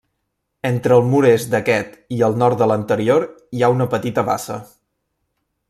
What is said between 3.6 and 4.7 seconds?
ha una petita bassa.